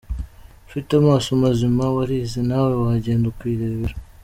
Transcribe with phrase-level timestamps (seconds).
[0.67, 3.95] Ufite amaso mazima, warize nawe wagenda ukirebera.